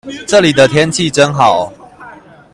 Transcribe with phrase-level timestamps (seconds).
[0.27, 1.71] 這裡的天氣真好